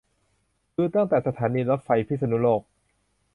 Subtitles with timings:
[0.73, 2.61] คือตั้งแต่สถานีรถไฟพิษณุโลก